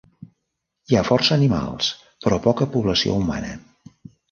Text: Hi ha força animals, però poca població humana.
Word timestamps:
Hi 0.91 0.97
ha 0.97 1.03
força 1.09 1.35
animals, 1.35 1.91
però 2.25 2.41
poca 2.49 2.69
població 2.79 3.21
humana. 3.21 3.55